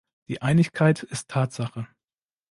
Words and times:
Die 0.29 0.41
Einigkeit 0.41 1.03
ist 1.03 1.29
Tatsache. 1.29 1.87